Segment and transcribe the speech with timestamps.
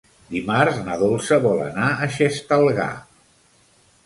[0.35, 2.93] Dimarts na Dolça vol anar a Xestalgar.